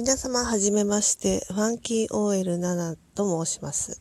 [0.00, 4.00] 皆様はじめまして、ファンキー OL7 と申します。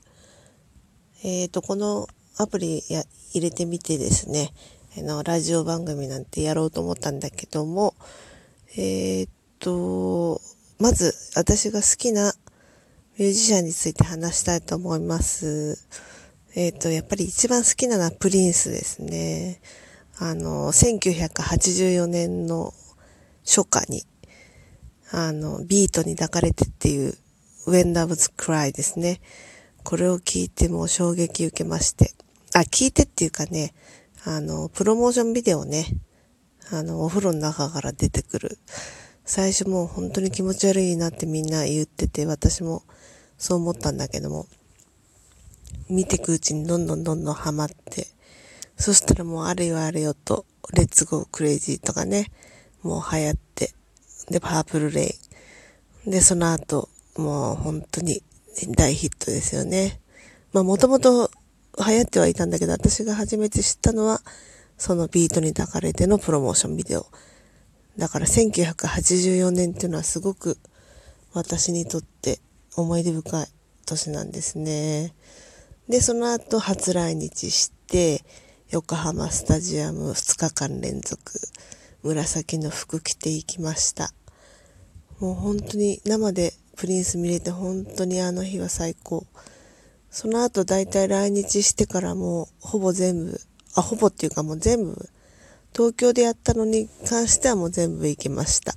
[1.25, 3.03] えっ、ー、と、このアプリや
[3.33, 4.53] 入れてみてですね、
[4.97, 7.95] あの、ラジオ番組なんてやろうと思ったんだけども、
[8.77, 9.29] えっ、ー、
[9.59, 10.39] と、
[10.79, 12.33] まず私が好きな
[13.17, 15.85] ミュージシャンについて話したいと思います。
[16.55, 19.59] えっ、ー、と、やっぱり一番好きなのはプリンスですね。
[20.17, 22.73] あの、1984年の
[23.43, 24.05] 初夏に
[25.11, 27.17] あの、ビートに抱かれてっていう、
[27.67, 29.21] When Love's Cry ですね。
[29.83, 32.13] これを聞いても衝撃受けまして。
[32.53, 33.73] あ、聞いてっていうかね、
[34.23, 35.85] あの、プロモーションビデオね、
[36.71, 38.59] あの、お風呂の中から出てくる。
[39.25, 42.83] 最初もう本当に気持ち悪いなってみんな言ってて、私も
[43.37, 44.47] そう思ったんだけども、
[45.89, 48.07] 見てくうちにどんどんどんどんハマって、
[48.75, 52.27] そしたらもうあれよあれよと、 Let's Go Crazy とかね、
[52.83, 53.48] もう流行って、
[54.29, 56.09] で、 Purple Rain。
[56.09, 58.23] で、その後、もう本当に
[58.75, 59.99] 大ヒットですよね。
[60.53, 61.31] まあもともと
[61.77, 64.21] 流行ってはいたんだけど、私が初めて知ったのは、
[64.77, 67.05] そのビートに抱かれてのプロモーションビデオ。
[67.97, 70.57] だから1984年っていうのはすごく
[71.33, 72.39] 私にとって
[72.75, 73.47] 思い出深い
[73.85, 75.13] 年なんですね。
[75.89, 78.23] で、その後初来日して、
[78.69, 81.39] 横浜スタジアム2日間連続、
[82.03, 84.13] 紫の服着ていきました。
[85.19, 89.27] もう本当に生でプリンス見れて本当にあの日は最高。
[90.09, 93.41] その後大体来日してからもうほぼ全部、
[93.75, 95.09] あ、ほぼっていうかもう全部、
[95.73, 98.75] 東京でやったのに関してはもう全部行きました。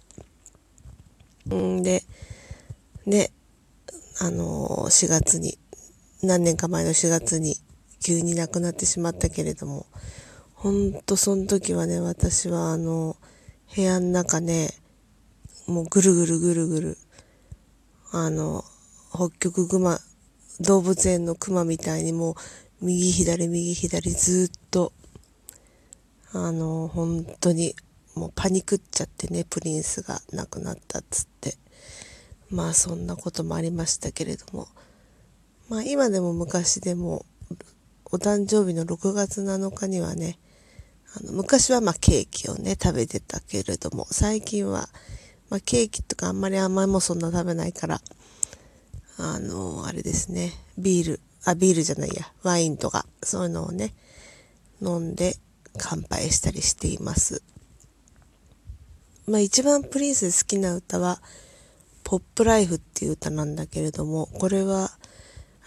[1.54, 2.02] んで、
[3.06, 3.32] で、
[4.20, 5.58] あのー、4月に、
[6.22, 7.56] 何年か前の4月に
[8.04, 9.86] 急に亡くなってしまったけれども、
[10.54, 13.16] ほんとその時はね、私はあの、
[13.74, 14.74] 部屋の中ね、
[15.72, 16.98] もうぐるぐるぐるぐる、
[18.12, 18.64] あの、
[19.10, 19.98] 北極熊、
[20.60, 22.34] 動物園の熊みたいにもう、
[22.82, 24.92] 右左右左ずっと、
[26.32, 27.74] あの、本当に、
[28.14, 31.56] もうパニクっちゃってね、プリンスが亡くなったっつって。
[32.50, 34.68] まあそんなこともありましたけれども。
[35.70, 37.24] まあ今でも昔でも、
[38.04, 40.38] お誕生日の6月7日にはね、
[41.14, 44.88] あの昔はまあケーキをね、食べてたけれども、最近は
[45.52, 48.00] まあ、ケーキとかあんまり甘いもそんな食べないから、
[49.18, 53.92] あの、あれですね、ビール、あ、ビールじゃないや、ワインとか、そういうのをね、
[54.80, 55.36] 飲んで
[55.76, 57.42] 乾杯したりしています。
[59.26, 61.20] まあ一番プリンスで好きな歌は、
[62.02, 64.90] ポップライフっていう歌なんだけれども、これは、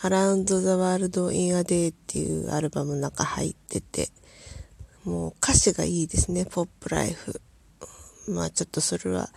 [0.01, 4.09] Around the World in a Day っていうアルバムの中入ってて、
[5.03, 7.39] もう歌詞がいいですね、ポップライフ。
[8.27, 9.29] まあちょっとそれは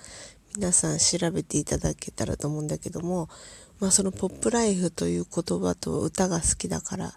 [0.59, 3.29] 皆さん調べていただけたらと思うんだけども、
[3.79, 7.15] まあそのポップライフという言葉と歌が好きだから、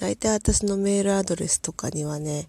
[0.00, 2.48] 大体私のメールアドレスとかにはね、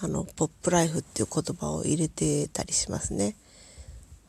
[0.00, 3.36] あの、ポップライフっていう言葉を入れてたりしますね。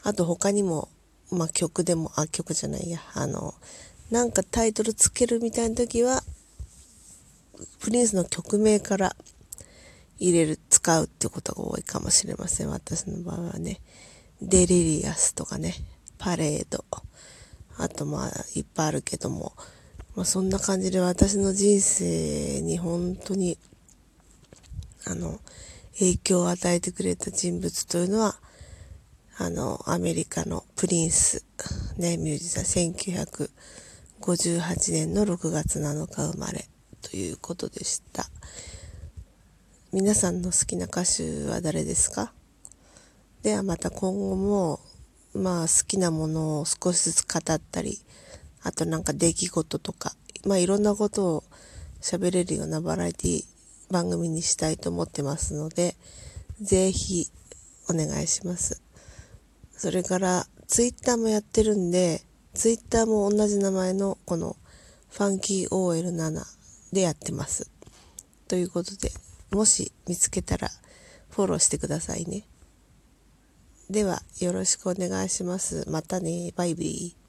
[0.04, 0.90] あと他にも、
[1.32, 3.54] まあ曲でも、あ、曲じゃないや、あの、
[4.12, 6.24] なんかタイトルつけるみたいな時は、
[7.80, 9.16] プリンスの曲名から
[10.20, 12.70] 入れる、使うってことが多いかもしれません。
[12.70, 13.80] 私の場合はね。
[14.42, 15.74] デリリアスとかね、
[16.20, 16.86] パレード、
[17.78, 19.54] あとまあいっぱいあるけども、
[20.16, 23.58] まあそんな感じで私の人生に本当に、
[25.06, 25.40] あの、
[26.00, 28.36] 影響を与えてくれた人物というのは、
[29.40, 31.44] あの、アメリカのプリンス、
[31.98, 32.94] ね、ミュージシャン、
[34.22, 36.68] 1958年の6月7日生まれ
[37.02, 38.30] ということでした。
[39.92, 42.34] 皆さんの好きな歌手は誰ですか？
[43.44, 44.80] ではまた今後も、
[45.34, 48.02] まあ好きなものを少しずつ語ったり、
[48.64, 50.16] あとなんか出来事とか、
[50.46, 51.44] まあいろんなことを
[52.02, 53.44] 喋れるようなバラエティ
[53.90, 55.96] 番組にしたいと思ってますので、
[56.62, 57.30] ぜひ
[57.90, 58.82] お願いします。
[59.72, 62.24] それからツイッターもやってるんで、
[62.54, 64.58] ツイッターも同じ名前のこの
[65.10, 66.44] ファンキー OL7
[66.92, 67.70] でやってます。
[68.48, 69.12] ということで、
[69.52, 70.70] もし見つけたら
[71.30, 72.44] フォローしてくださいね。
[73.90, 75.90] では、よろしくお願いします。
[75.90, 76.52] またね。
[76.58, 77.27] バイビー。